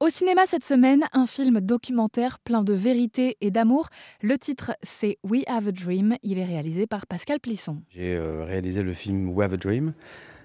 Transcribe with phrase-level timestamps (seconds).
[0.00, 3.88] Au cinéma cette semaine, un film documentaire plein de vérité et d'amour.
[4.22, 6.14] Le titre, c'est We Have a Dream.
[6.22, 7.78] Il est réalisé par Pascal Plisson.
[7.90, 9.94] J'ai euh, réalisé le film We Have a Dream,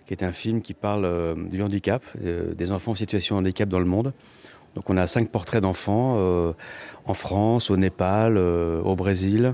[0.08, 3.42] qui est un film qui parle euh, du handicap, euh, des enfants en situation de
[3.42, 4.12] handicap dans le monde.
[4.74, 6.18] Donc on a cinq portraits d'enfants
[7.06, 9.54] en France, au Népal, au Brésil,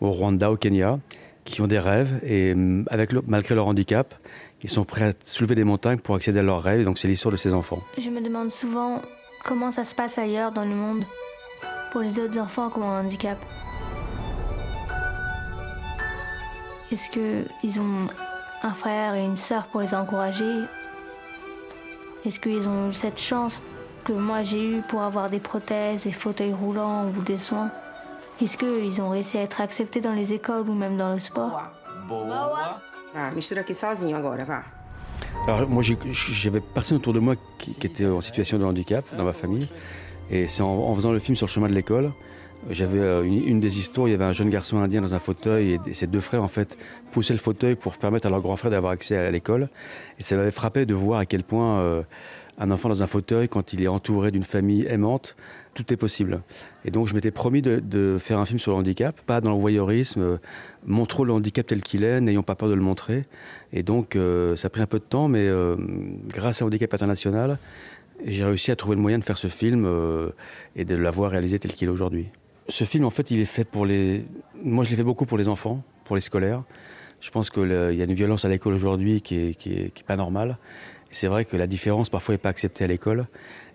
[0.00, 0.98] au Rwanda, au Kenya,
[1.44, 2.56] qui ont des rêves et
[2.88, 4.16] avec malgré leur handicap,
[4.64, 6.80] ils sont prêts à soulever des montagnes pour accéder à leurs rêves.
[6.80, 7.80] Et donc c'est l'histoire de ces enfants.
[7.98, 9.00] Je me demande souvent
[9.48, 11.04] comment ça se passe ailleurs dans le monde
[11.90, 13.38] pour les autres enfants qui ont un handicap?
[16.92, 18.08] Est-ce qu'ils ont
[18.62, 20.64] un frère et une sœur pour les encourager?
[22.26, 23.62] Est-ce qu'ils ont eu cette chance
[24.04, 27.70] que moi j'ai eue pour avoir des prothèses, des fauteuils roulants ou des soins?
[28.42, 31.62] Est-ce qu'ils ont réussi à être acceptés dans les écoles ou même dans le sport?
[33.14, 33.30] Ah,
[35.46, 39.32] alors moi, j'avais personne autour de moi qui, était en situation de handicap dans ma
[39.32, 39.66] famille.
[40.30, 42.12] Et c'est en, faisant le film sur le chemin de l'école,
[42.70, 45.78] j'avais euh, une, des histoires, il y avait un jeune garçon indien dans un fauteuil
[45.86, 46.76] et ses deux frères en fait
[47.12, 49.68] poussaient le fauteuil pour permettre à leur grand frère d'avoir accès à l'école.
[50.18, 52.02] Et ça m'avait frappé de voir à quel point euh,
[52.58, 55.36] un enfant dans un fauteuil, quand il est entouré d'une famille aimante,
[55.74, 56.42] tout est possible.
[56.84, 59.60] Et donc je m'étais promis de, faire un film sur le handicap, pas dans le
[59.60, 60.36] voyeurisme, euh,
[60.84, 63.22] montrons le handicap tel qu'il est, n'ayons pas peur de le montrer.
[63.72, 65.48] Et donc euh, ça a pris un peu de temps, mais
[66.28, 67.58] grâce à Handicap International,
[68.26, 69.88] j'ai réussi à trouver le moyen de faire ce film
[70.74, 72.28] et de l'avoir réalisé tel qu'il est aujourd'hui.
[72.70, 74.26] Ce film, en fait, il est fait pour les...
[74.62, 76.64] Moi, je l'ai fait beaucoup pour les enfants, pour les scolaires.
[77.20, 80.16] Je pense qu'il y a une violence à l'école aujourd'hui qui n'est qui est, pas
[80.16, 80.58] normale.
[81.10, 83.26] C'est vrai que la différence parfois n'est pas acceptée à l'école.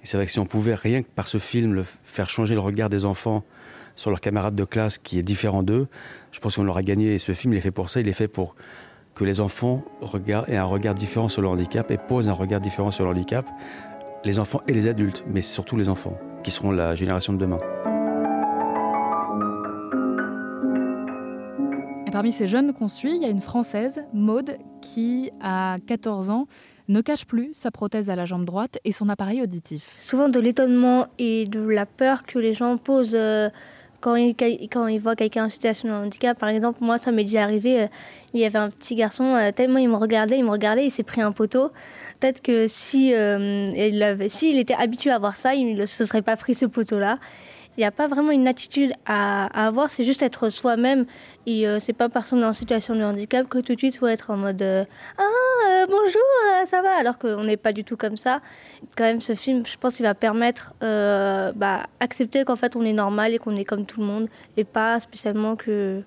[0.03, 2.59] Et c'est vrai que si on pouvait rien que par ce film faire changer le
[2.59, 3.43] regard des enfants
[3.95, 5.87] sur leurs camarades de classe qui est différent d'eux,
[6.31, 7.15] je pense qu'on aura gagné.
[7.15, 7.99] Et ce film, il est fait pour ça.
[7.99, 8.55] Il est fait pour
[9.15, 9.83] que les enfants
[10.47, 13.47] aient un regard différent sur le handicap et posent un regard différent sur le handicap.
[14.23, 17.59] Les enfants et les adultes, mais surtout les enfants, qui seront la génération de demain.
[22.13, 26.47] Parmi ces jeunes qu'on suit, il y a une Française, Maude, qui, a 14 ans,
[26.87, 29.89] ne cache plus sa prothèse à la jambe droite et son appareil auditif.
[29.99, 33.49] Souvent de l'étonnement et de la peur que les gens posent euh,
[33.99, 36.37] quand, ils, voient quelqu'un en situation de handicap.
[36.37, 37.87] Par exemple, moi, ça m'est déjà arrivé, euh,
[38.35, 40.91] il y avait un petit garçon, euh, tellement il me regardait, il me regardait, il
[40.91, 41.71] s'est pris un poteau.
[42.19, 43.11] Peut-être que si,
[44.29, 47.17] s'il était habitué à voir ça, il ne se serait pas pris ce poteau-là.
[47.77, 51.05] Il n'y a pas vraiment une attitude à, avoir, c'est juste être soi-même.
[51.45, 53.95] Et euh, c'est pas parce qu'on est en situation de handicap que tout de suite
[53.95, 54.85] il faut être en mode euh,
[55.17, 58.41] Ah, euh, bonjour, ça va, alors qu'on n'est pas du tout comme ça.
[58.95, 62.93] Quand même, ce film, je pense qu'il va permettre bah, accepter qu'en fait on est
[62.93, 66.03] normal et qu'on est comme tout le monde et pas spécialement que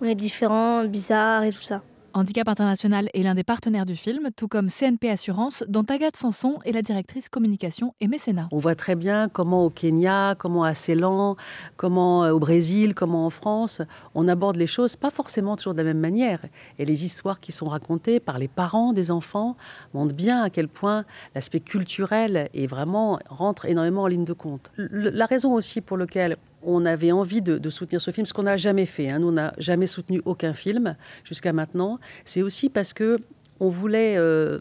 [0.00, 1.82] on est différent, bizarre et tout ça.
[2.18, 6.58] Handicap International est l'un des partenaires du film, tout comme CNP Assurance, dont Agathe Sanson
[6.64, 8.48] est la directrice communication et mécénat.
[8.50, 11.36] On voit très bien comment au Kenya, comment à Ceylan,
[11.76, 13.82] comment euh, au Brésil, comment en France,
[14.16, 16.40] on aborde les choses pas forcément toujours de la même manière.
[16.80, 19.56] Et les histoires qui sont racontées par les parents des enfants
[19.94, 21.04] montrent bien à quel point
[21.36, 24.72] l'aspect culturel est vraiment rentre énormément en ligne de compte.
[24.76, 28.56] La raison aussi pour laquelle on avait envie de, soutenir ce film, ce qu'on n'a
[28.56, 29.10] jamais fait.
[29.10, 29.20] Hein.
[29.20, 31.98] Nous, on n'a jamais soutenu aucun film jusqu'à maintenant.
[32.24, 33.18] C'est aussi parce que
[33.60, 34.58] on voulait, euh,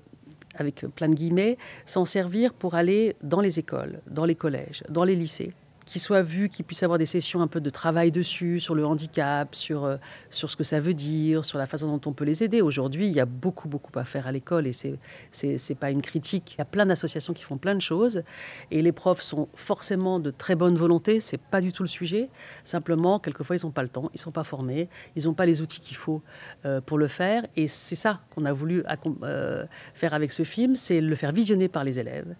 [0.55, 5.03] avec plein de guillemets, s'en servir pour aller dans les écoles, dans les collèges, dans
[5.03, 5.51] les lycées
[5.87, 8.85] qui soit vu, qui puisse avoir des sessions un peu de travail dessus, sur le
[8.85, 9.95] handicap, sur, euh,
[10.29, 12.61] sur ce que ça veut dire, sur la façon dont on peut les aider.
[12.61, 14.99] Aujourd'hui, il y a beaucoup, beaucoup à faire à l'école et c'est
[15.31, 16.55] c'est pas une critique.
[16.55, 18.21] Il y a plein d'associations qui font plein de choses
[18.69, 21.21] et les profs sont forcément de très bonne volonté.
[21.21, 22.29] C'est pas du tout le sujet.
[22.65, 25.61] Simplement, quelquefois, ils n'ont pas le temps, ils sont pas formés, ils n'ont pas les
[25.61, 26.21] outils qu'il faut
[26.65, 27.45] euh, pour le faire.
[27.55, 28.83] Et c'est ça qu'on a voulu
[29.23, 32.35] euh, faire avec ce film, c'est le faire visionner par les élèves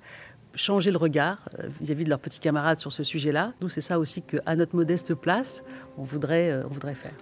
[0.57, 3.53] changer le regard euh, vis-à-vis de leurs petits camarades sur ce sujet-là.
[3.61, 5.63] Nous, c'est ça aussi qu'à notre modeste place,
[5.97, 7.13] on voudrait, euh, on voudrait faire.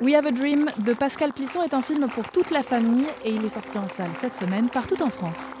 [0.00, 3.30] We Have a Dream de Pascal Plisson est un film pour toute la famille et
[3.30, 5.54] il est sorti en salle cette semaine partout en France.